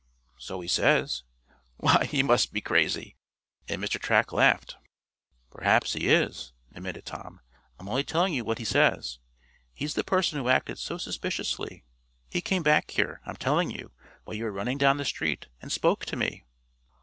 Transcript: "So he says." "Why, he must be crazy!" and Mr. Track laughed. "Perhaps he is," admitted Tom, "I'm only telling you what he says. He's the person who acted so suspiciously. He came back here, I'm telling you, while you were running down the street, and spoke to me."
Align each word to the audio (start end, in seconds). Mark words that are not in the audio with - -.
"So 0.39 0.61
he 0.61 0.67
says." 0.67 1.21
"Why, 1.77 2.05
he 2.05 2.23
must 2.23 2.51
be 2.51 2.59
crazy!" 2.59 3.17
and 3.67 3.79
Mr. 3.79 3.99
Track 3.99 4.33
laughed. 4.33 4.77
"Perhaps 5.51 5.93
he 5.93 6.09
is," 6.11 6.53
admitted 6.73 7.05
Tom, 7.05 7.39
"I'm 7.77 7.87
only 7.87 8.03
telling 8.03 8.33
you 8.33 8.43
what 8.43 8.57
he 8.57 8.65
says. 8.65 9.19
He's 9.75 9.93
the 9.93 10.03
person 10.03 10.39
who 10.39 10.49
acted 10.49 10.79
so 10.79 10.97
suspiciously. 10.97 11.85
He 12.31 12.41
came 12.41 12.63
back 12.63 12.89
here, 12.89 13.21
I'm 13.27 13.35
telling 13.37 13.69
you, 13.69 13.91
while 14.23 14.33
you 14.35 14.45
were 14.45 14.51
running 14.51 14.79
down 14.79 14.97
the 14.97 15.05
street, 15.05 15.45
and 15.61 15.71
spoke 15.71 16.03
to 16.05 16.15
me." 16.15 16.45